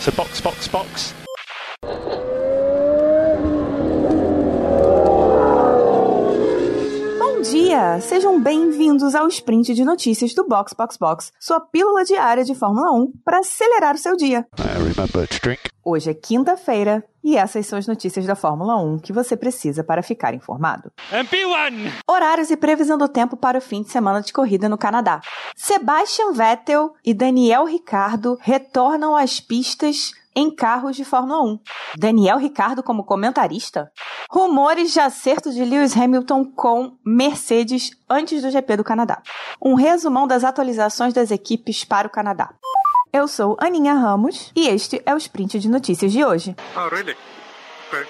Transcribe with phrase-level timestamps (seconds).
[0.00, 1.23] So box, box, box.
[8.00, 12.90] Sejam bem-vindos ao sprint de notícias do Box Box Box, sua pílula diária de Fórmula
[12.92, 14.46] 1 para acelerar o seu dia.
[15.84, 20.02] Hoje é quinta-feira e essas são as notícias da Fórmula 1 que você precisa para
[20.02, 20.90] ficar informado.
[21.10, 21.92] MP1!
[22.08, 25.20] Horários e previsão do tempo para o fim de semana de corrida no Canadá.
[25.54, 31.58] Sebastian Vettel e Daniel Ricciardo retornam às pistas em carros de Fórmula 1.
[31.96, 33.90] Daniel Ricciardo como comentarista?
[34.30, 39.22] Rumores de acerto de Lewis Hamilton com Mercedes antes do GP do Canadá.
[39.62, 42.52] Um resumão das atualizações das equipes para o Canadá.
[43.12, 46.56] Eu sou Aninha Ramos e este é o Sprint de Notícias de hoje.
[46.76, 47.16] Oh, really?
[47.88, 48.04] Okay.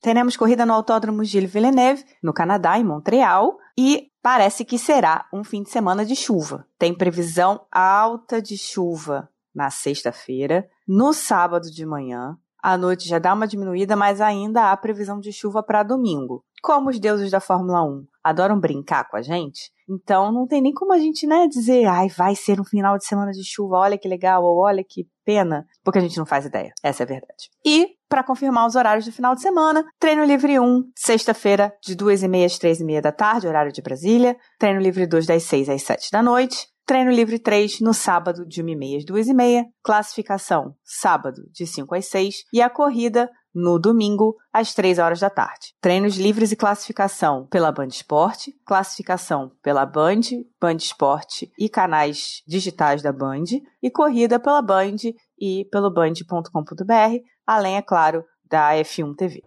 [0.00, 5.44] Teremos corrida no Autódromo Gilles Villeneuve, no Canadá, em Montreal, e parece que será um
[5.44, 6.66] fim de semana de chuva.
[6.78, 9.28] Tem previsão alta de chuva
[9.58, 12.36] na sexta-feira, no sábado de manhã.
[12.62, 16.44] À noite já dá uma diminuída, mas ainda há previsão de chuva para domingo.
[16.62, 20.72] Como os deuses da Fórmula 1 adoram brincar com a gente, então não tem nem
[20.72, 23.98] como a gente, né, dizer, ai, vai ser um final de semana de chuva, olha
[23.98, 26.72] que legal, ou olha que pena, porque a gente não faz ideia.
[26.82, 27.48] Essa é a verdade.
[27.64, 32.44] E, para confirmar os horários do final de semana, treino livre 1, sexta-feira, de 2h30
[32.44, 34.36] às 3h30 da tarde, horário de Brasília.
[34.58, 36.66] Treino livre 2, das 6 às 7 da noite.
[36.88, 39.66] Treino livre 3 no sábado, de 1h30 às 2h30.
[39.84, 42.36] Classificação, sábado, de 5 às 6.
[42.50, 45.74] E a corrida, no domingo, às 3 horas da tarde.
[45.82, 50.20] Treinos livres e classificação pela Band Esporte, classificação pela Band,
[50.58, 53.44] Band Esporte e canais digitais da Band,
[53.82, 54.96] e corrida pela Band
[55.38, 59.42] e pelo band.com.br, além, é claro, da F1 TV.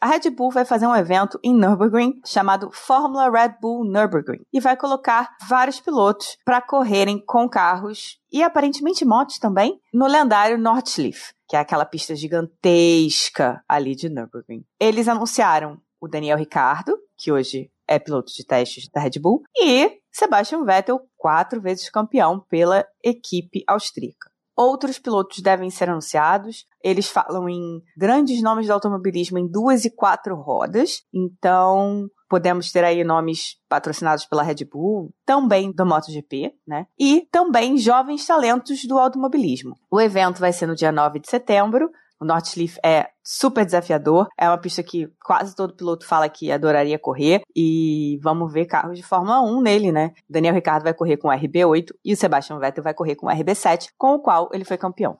[0.00, 4.60] A Red Bull vai fazer um evento em Nürburgring chamado Fórmula Red Bull Nürburgring e
[4.60, 11.32] vai colocar vários pilotos para correrem com carros e aparentemente motos também no lendário Nordschleife,
[11.48, 14.64] que é aquela pista gigantesca ali de Nürburgring.
[14.78, 19.98] Eles anunciaram o Daniel Ricciardo, que hoje é piloto de testes da Red Bull, e
[20.12, 24.30] Sebastian Vettel, quatro vezes campeão pela equipe austríaca.
[24.58, 26.66] Outros pilotos devem ser anunciados.
[26.82, 31.02] Eles falam em grandes nomes do automobilismo em duas e quatro rodas.
[31.14, 36.86] Então, podemos ter aí nomes patrocinados pela Red Bull, também do MotoGP, né?
[36.98, 39.76] E também jovens talentos do automobilismo.
[39.88, 41.88] O evento vai ser no dia 9 de setembro.
[42.20, 44.26] O Nordschleife é super desafiador.
[44.36, 47.42] É uma pista que quase todo piloto fala que adoraria correr.
[47.54, 50.12] E vamos ver carros de Fórmula 1 nele, né?
[50.28, 53.30] Daniel Ricciardo vai correr com o RB8 e o Sebastian Vettel vai correr com o
[53.30, 55.16] RB7, com o qual ele foi campeão.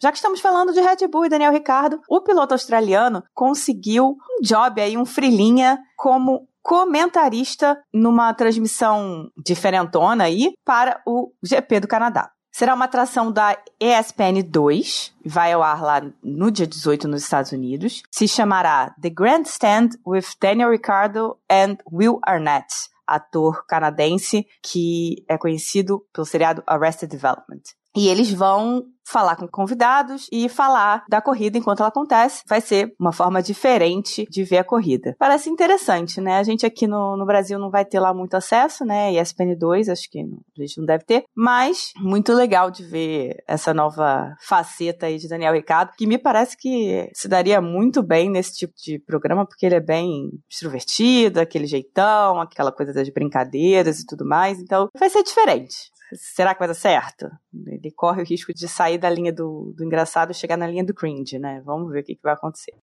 [0.00, 4.42] Já que estamos falando de Red Bull e Daniel Ricciardo, o piloto australiano conseguiu um
[4.42, 12.30] job aí, um frilinha como comentarista numa transmissão diferentona aí para o GP do Canadá.
[12.58, 17.52] Será uma atração da ESPN 2, vai ao ar lá no dia 18 nos Estados
[17.52, 18.02] Unidos.
[18.10, 22.66] Se chamará The Grandstand with Daniel Ricciardo and Will Arnett,
[23.06, 27.62] ator canadense que é conhecido pelo seriado Arrested Development.
[27.94, 32.42] E eles vão falar com convidados e falar da corrida enquanto ela acontece.
[32.46, 35.16] Vai ser uma forma diferente de ver a corrida.
[35.18, 36.38] Parece interessante, né?
[36.38, 39.12] A gente aqui no, no Brasil não vai ter lá muito acesso, né?
[39.12, 41.24] ESPN2, acho que a gente não deve ter.
[41.34, 46.56] Mas muito legal de ver essa nova faceta aí de Daniel Ricardo, que me parece
[46.56, 51.66] que se daria muito bem nesse tipo de programa, porque ele é bem extrovertido, aquele
[51.66, 54.58] jeitão, aquela coisa das brincadeiras e tudo mais.
[54.58, 55.90] Então vai ser diferente.
[56.14, 57.30] Será que vai dar certo?
[57.66, 60.84] Ele corre o risco de sair da linha do, do engraçado e chegar na linha
[60.84, 61.62] do cringe, né?
[61.64, 62.74] Vamos ver o que, que vai acontecer.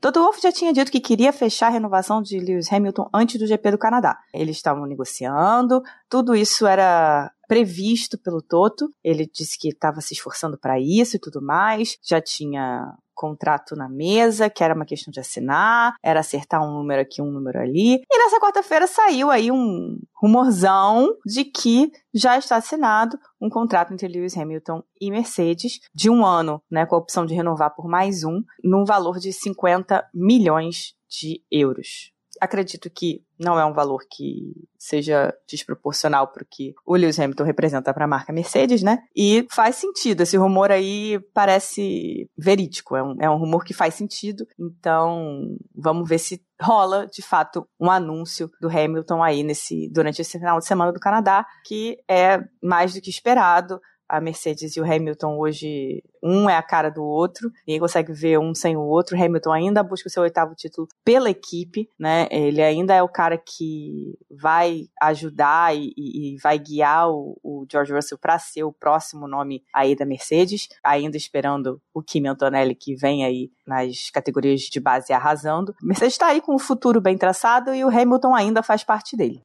[0.00, 3.46] Toto Wolff já tinha dito que queria fechar a renovação de Lewis Hamilton antes do
[3.46, 4.18] GP do Canadá.
[4.32, 8.88] Eles estavam negociando, tudo isso era previsto pelo Toto.
[9.02, 11.98] Ele disse que estava se esforçando para isso e tudo mais.
[12.00, 17.02] Já tinha contrato na mesa, que era uma questão de assinar, era acertar um número
[17.02, 18.00] aqui, um número ali.
[18.08, 24.06] E nessa quarta-feira saiu aí um rumorzão de que já está assinado um contrato entre
[24.06, 28.22] Lewis Hamilton e Mercedes de um ano, né, com a opção de renovar por mais
[28.22, 34.54] um, num valor de 50 milhões de euros acredito que não é um valor que
[34.78, 38.98] seja desproporcional para o que o Lewis Hamilton representa para a marca Mercedes, né?
[39.14, 40.22] E faz sentido.
[40.22, 42.96] Esse rumor aí parece verídico.
[42.96, 44.46] É um, é um rumor que faz sentido.
[44.58, 50.38] Então, vamos ver se rola, de fato, um anúncio do Hamilton aí nesse, durante esse
[50.38, 54.84] final de semana do Canadá, que é mais do que esperado a Mercedes e o
[54.84, 59.16] Hamilton hoje, um é a cara do outro, ninguém consegue ver um sem o outro.
[59.16, 62.26] Hamilton ainda busca o seu oitavo título pela equipe, né?
[62.30, 67.92] Ele ainda é o cara que vai ajudar e, e vai guiar o, o George
[67.92, 72.96] Russell para ser o próximo nome aí da Mercedes, ainda esperando o Kimi Antonelli que
[72.96, 75.74] vem aí nas categorias de base arrasando.
[75.80, 79.44] Mercedes está aí com o futuro bem traçado e o Hamilton ainda faz parte dele.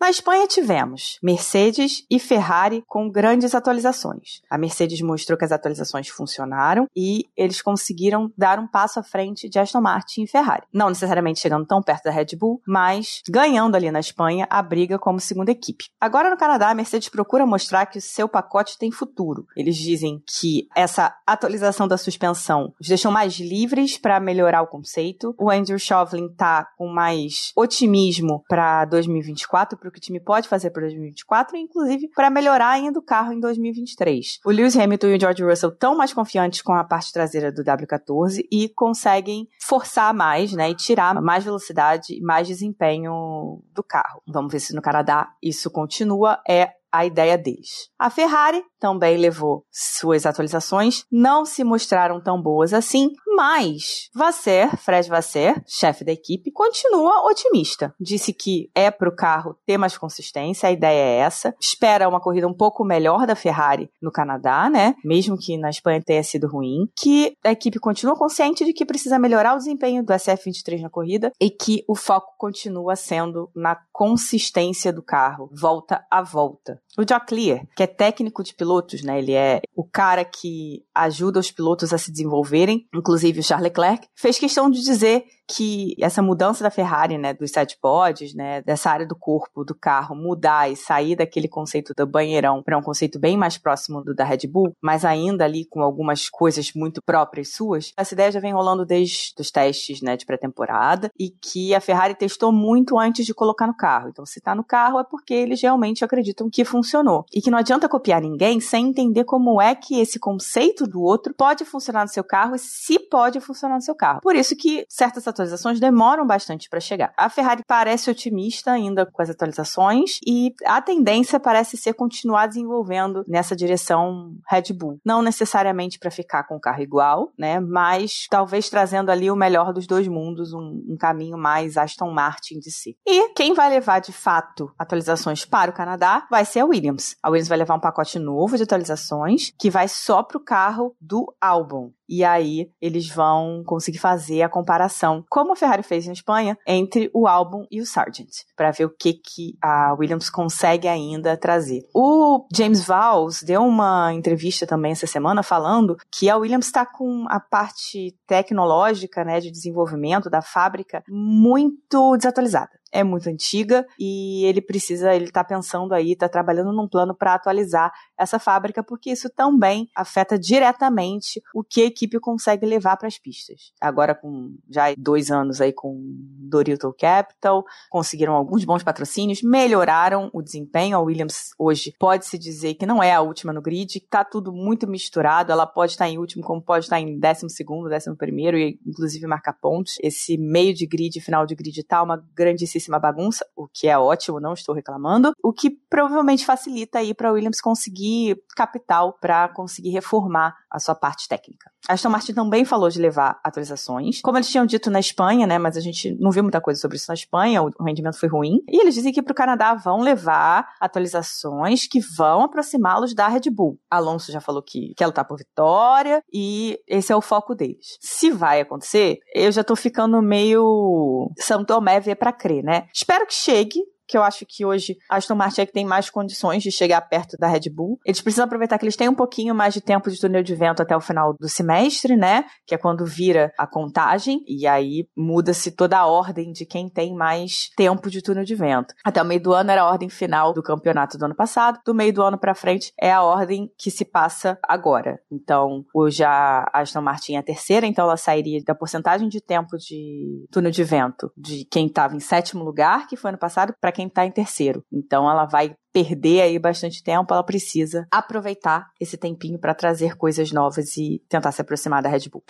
[0.00, 4.42] Na Espanha tivemos Mercedes e Ferrari com grandes atualizações.
[4.48, 9.48] A Mercedes mostrou que as atualizações funcionaram e eles conseguiram dar um passo à frente
[9.48, 10.62] de Aston Martin e Ferrari.
[10.72, 15.00] Não necessariamente chegando tão perto da Red Bull, mas ganhando ali na Espanha a briga
[15.00, 15.86] como segunda equipe.
[16.00, 19.48] Agora no Canadá, a Mercedes procura mostrar que o seu pacote tem futuro.
[19.56, 25.34] Eles dizem que essa atualização da suspensão os deixou mais livres para melhorar o conceito.
[25.36, 30.48] O Andrew Shovlin está com mais otimismo para 2024 para o que o time pode
[30.48, 34.40] fazer para 2024 e, inclusive, para melhorar ainda o carro em 2023.
[34.44, 37.64] O Lewis Hamilton e o George Russell estão mais confiantes com a parte traseira do
[37.64, 44.22] W14 e conseguem forçar mais, né, e tirar mais velocidade e mais desempenho do carro.
[44.26, 46.40] Vamos ver se no Canadá isso continua.
[46.48, 47.90] É a ideia deles.
[47.98, 55.08] A Ferrari também levou suas atualizações, não se mostraram tão boas assim, mas Vasser, Fred
[55.08, 57.94] Vasser, chefe da equipe, continua otimista.
[58.00, 61.54] Disse que é para o carro ter mais consistência, a ideia é essa.
[61.60, 64.94] Espera uma corrida um pouco melhor da Ferrari no Canadá, né?
[65.04, 66.88] Mesmo que na Espanha tenha sido ruim.
[66.98, 71.32] Que a equipe continua consciente de que precisa melhorar o desempenho do SF23 na corrida
[71.40, 76.80] e que o foco continua sendo na consistência do carro, volta a volta.
[76.96, 77.28] O Jock
[77.76, 79.18] que é técnico de pilotos, né?
[79.18, 84.06] Ele é o cara que ajuda os pilotos a se desenvolverem, inclusive o Charles Leclerc,
[84.14, 88.90] fez questão de dizer que essa mudança da Ferrari, né, dos sete pods, né, dessa
[88.90, 93.18] área do corpo do carro mudar e sair daquele conceito do banheirão para um conceito
[93.18, 97.54] bem mais próximo do da Red Bull, mas ainda ali com algumas coisas muito próprias
[97.54, 97.92] suas.
[97.96, 102.14] Essa ideia já vem rolando desde os testes, né, de pré-temporada e que a Ferrari
[102.14, 104.10] testou muito antes de colocar no carro.
[104.10, 107.58] Então, se está no carro é porque eles realmente acreditam que funcionou e que não
[107.58, 112.08] adianta copiar ninguém sem entender como é que esse conceito do outro pode funcionar no
[112.08, 114.20] seu carro e se pode funcionar no seu carro.
[114.20, 117.12] Por isso que certas atualizações demoram bastante para chegar.
[117.16, 123.24] A Ferrari parece otimista ainda com as atualizações e a tendência parece ser continuar desenvolvendo
[123.26, 125.00] nessa direção Red Bull.
[125.04, 127.60] Não necessariamente para ficar com o carro igual, né?
[127.60, 132.58] Mas talvez trazendo ali o melhor dos dois mundos, um, um caminho mais Aston Martin
[132.58, 132.96] de si.
[133.06, 137.16] E quem vai levar de fato atualizações para o Canadá vai ser a Williams.
[137.22, 140.94] A Williams vai levar um pacote novo de atualizações que vai só para o carro
[141.00, 146.12] do álbum e aí eles vão conseguir fazer a comparação, como a Ferrari fez na
[146.12, 150.88] Espanha, entre o álbum e o Sargent, para ver o que, que a Williams consegue
[150.88, 151.82] ainda trazer.
[151.94, 157.26] O James Valls deu uma entrevista também essa semana falando que a Williams está com
[157.28, 164.60] a parte tecnológica, né, de desenvolvimento da fábrica muito desatualizada é muito antiga e ele
[164.60, 169.28] precisa, ele está pensando aí, está trabalhando num plano para atualizar essa fábrica, porque isso
[169.30, 173.72] também afeta diretamente o que a equipe consegue levar para as pistas.
[173.80, 180.42] Agora, com já dois anos aí com Dorito Capital, conseguiram alguns bons patrocínios, melhoraram o
[180.42, 180.96] desempenho.
[180.96, 184.86] A Williams hoje pode-se dizer que não é a última no grid, está tudo muito
[184.86, 185.52] misturado.
[185.52, 189.26] Ela pode estar em último, como pode estar em décimo segundo, décimo primeiro, e inclusive
[189.26, 189.96] marcar pontos.
[190.02, 194.38] Esse meio de grid, final de grid, tá uma grandíssima bagunça, o que é ótimo,
[194.38, 195.32] não estou reclamando.
[195.42, 201.28] O que provavelmente facilita aí para Williams conseguir capital para conseguir reformar a sua parte
[201.28, 201.70] técnica.
[201.88, 204.20] A Aston Martin também falou de levar atualizações.
[204.20, 206.96] Como eles tinham dito na Espanha, né, mas a gente não viu muita coisa sobre
[206.96, 208.60] isso na Espanha, o rendimento foi ruim.
[208.68, 213.50] E eles dizem que para o Canadá vão levar atualizações que vão aproximá-los da Red
[213.50, 213.78] Bull.
[213.90, 217.98] Alonso já falou que quer lutar por vitória e esse é o foco deles.
[218.00, 222.86] Se vai acontecer, eu já tô ficando meio São Tomé ver para crer, né?
[222.92, 226.08] Espero que chegue, que eu acho que hoje a Aston Martin é que tem mais
[226.08, 228.00] condições de chegar perto da Red Bull.
[228.04, 230.82] Eles precisam aproveitar que eles têm um pouquinho mais de tempo de túnel de vento
[230.82, 232.44] até o final do semestre, né?
[232.66, 237.14] Que é quando vira a contagem e aí muda-se toda a ordem de quem tem
[237.14, 238.94] mais tempo de túnel de vento.
[239.04, 241.94] Até o meio do ano era a ordem final do campeonato do ano passado, do
[241.94, 245.20] meio do ano para frente é a ordem que se passa agora.
[245.30, 249.76] Então, hoje a Aston Martin é a terceira, então ela sairia da porcentagem de tempo
[249.76, 253.92] de túnel de vento de quem estava em sétimo lugar, que foi ano passado, para
[253.98, 254.84] quem está em terceiro.
[254.92, 260.52] Então ela vai perder aí bastante tempo, ela precisa aproveitar esse tempinho para trazer coisas
[260.52, 262.44] novas e tentar se aproximar da Red Bull.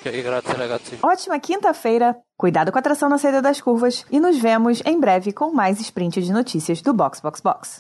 [1.03, 5.33] Ótima quinta-feira, cuidado com a tração na saída das curvas e nos vemos em breve
[5.33, 7.79] com mais sprint de notícias do Box Box Box.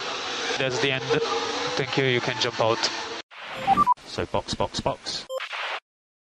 [0.56, 1.04] That's the end.
[1.76, 2.06] Thank you.
[2.06, 2.80] You can jump out.
[4.06, 5.27] So box, box, box.